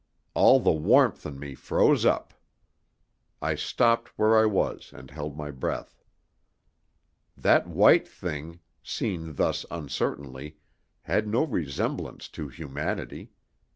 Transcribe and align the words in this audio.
All 0.33 0.59
the 0.59 0.71
warmth 0.71 1.27
in 1.27 1.37
me 1.37 1.53
froze 1.53 2.05
up. 2.07 2.33
I 3.39 3.53
stopped 3.53 4.17
where 4.17 4.35
I 4.35 4.45
was 4.47 4.91
and 4.95 5.11
held 5.11 5.37
my 5.37 5.51
breath. 5.51 6.03
That 7.37 7.67
white 7.67 8.07
thing, 8.07 8.61
seen 8.81 9.35
thus 9.35 9.63
uncertainly, 9.69 10.57
had 11.03 11.27
no 11.27 11.45
semblance 11.67 12.29
to 12.29 12.47
humanity. 12.47 13.29